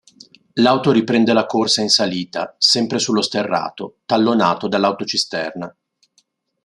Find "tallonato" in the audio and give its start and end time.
4.07-4.67